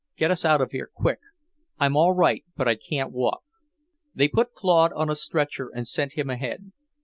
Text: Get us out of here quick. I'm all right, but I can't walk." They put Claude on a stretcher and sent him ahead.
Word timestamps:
Get 0.17 0.31
us 0.31 0.43
out 0.43 0.61
of 0.61 0.71
here 0.71 0.89
quick. 0.91 1.19
I'm 1.77 1.95
all 1.95 2.15
right, 2.15 2.43
but 2.57 2.67
I 2.67 2.73
can't 2.75 3.11
walk." 3.11 3.43
They 4.15 4.27
put 4.27 4.55
Claude 4.55 4.91
on 4.93 5.11
a 5.11 5.15
stretcher 5.15 5.69
and 5.71 5.87
sent 5.87 6.13
him 6.13 6.27
ahead. 6.27 6.71